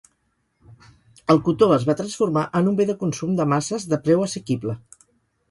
El 1.33 1.41
cotó 1.47 1.67
es 1.75 1.85
va 1.89 1.95
transformar 1.99 2.47
en 2.61 2.71
un 2.73 2.81
bé 2.81 2.89
de 2.93 2.97
consum 3.05 3.37
de 3.43 3.47
masses 3.53 3.87
de 3.93 4.01
preu 4.09 4.27
assequible. 4.27 4.79